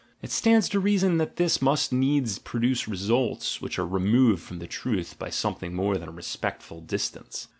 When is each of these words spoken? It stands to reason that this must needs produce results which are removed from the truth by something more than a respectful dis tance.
It 0.23 0.31
stands 0.31 0.67
to 0.69 0.79
reason 0.79 1.19
that 1.19 1.35
this 1.35 1.61
must 1.61 1.93
needs 1.93 2.39
produce 2.39 2.87
results 2.87 3.61
which 3.61 3.77
are 3.77 3.85
removed 3.85 4.41
from 4.41 4.57
the 4.57 4.65
truth 4.65 5.19
by 5.19 5.29
something 5.29 5.75
more 5.75 5.99
than 5.99 6.09
a 6.09 6.11
respectful 6.11 6.81
dis 6.81 7.07
tance. 7.11 7.47